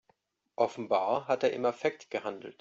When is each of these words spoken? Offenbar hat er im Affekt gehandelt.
Offenbar 0.55 1.27
hat 1.27 1.43
er 1.43 1.53
im 1.53 1.63
Affekt 1.63 2.09
gehandelt. 2.09 2.49